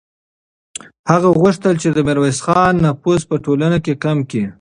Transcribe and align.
هغه 1.11 1.29
غوښتل 1.39 1.73
چې 1.83 1.87
د 1.91 1.97
میرویس 2.07 2.39
خان 2.45 2.73
نفوذ 2.85 3.21
په 3.29 3.35
ټولنه 3.45 3.77
کې 3.85 3.93
کم 4.03 4.17
کړي. 4.29 4.43